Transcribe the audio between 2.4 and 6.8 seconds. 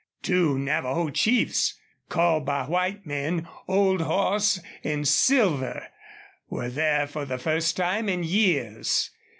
by white men Old Horse and Silver, were